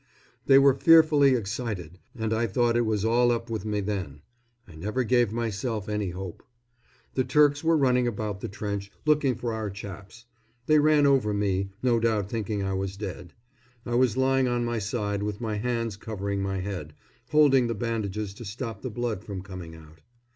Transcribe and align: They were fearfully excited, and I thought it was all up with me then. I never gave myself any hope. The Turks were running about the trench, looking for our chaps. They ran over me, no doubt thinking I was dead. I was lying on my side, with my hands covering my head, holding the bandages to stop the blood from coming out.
They 0.47 0.57
were 0.57 0.73
fearfully 0.73 1.35
excited, 1.35 1.99
and 2.17 2.33
I 2.33 2.47
thought 2.47 2.75
it 2.75 2.87
was 2.87 3.05
all 3.05 3.31
up 3.31 3.51
with 3.51 3.65
me 3.65 3.81
then. 3.81 4.21
I 4.67 4.73
never 4.73 5.03
gave 5.03 5.31
myself 5.31 5.87
any 5.87 6.09
hope. 6.09 6.41
The 7.13 7.23
Turks 7.23 7.63
were 7.63 7.77
running 7.77 8.07
about 8.07 8.41
the 8.41 8.47
trench, 8.47 8.91
looking 9.05 9.35
for 9.35 9.53
our 9.53 9.69
chaps. 9.69 10.25
They 10.65 10.79
ran 10.79 11.05
over 11.05 11.35
me, 11.35 11.69
no 11.83 11.99
doubt 11.99 12.31
thinking 12.31 12.63
I 12.63 12.73
was 12.73 12.97
dead. 12.97 13.33
I 13.85 13.93
was 13.93 14.17
lying 14.17 14.47
on 14.47 14.65
my 14.65 14.79
side, 14.79 15.21
with 15.21 15.39
my 15.39 15.57
hands 15.57 15.97
covering 15.97 16.41
my 16.41 16.61
head, 16.61 16.95
holding 17.29 17.67
the 17.67 17.75
bandages 17.75 18.33
to 18.33 18.43
stop 18.43 18.81
the 18.81 18.89
blood 18.89 19.23
from 19.23 19.43
coming 19.43 19.75
out. 19.75 20.01